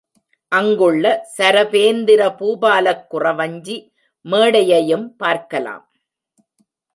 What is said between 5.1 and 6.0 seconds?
பார்க்கலாம்.